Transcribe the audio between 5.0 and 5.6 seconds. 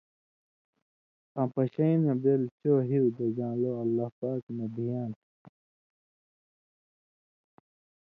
تھہ؛